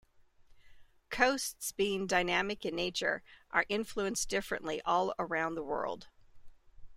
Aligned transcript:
Coasts 1.11 1.71
being 1.71 2.07
dynamic 2.07 2.65
in 2.65 2.75
nature 2.75 3.21
are 3.51 3.67
influenced 3.69 4.29
differently 4.29 4.81
all 4.81 5.13
around 5.19 5.53
the 5.53 5.61
world. 5.61 6.07